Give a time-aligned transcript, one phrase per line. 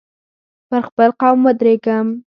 [0.69, 2.07] پر خپل قول ودرېږم.